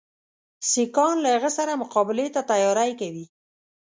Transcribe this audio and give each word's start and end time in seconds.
سیکهان 0.71 1.17
له 1.23 1.29
هغه 1.35 1.49
سره 1.57 1.79
مقابلې 1.81 2.27
ته 2.35 2.41
تیاری 2.51 2.91
کوي. 2.99 3.25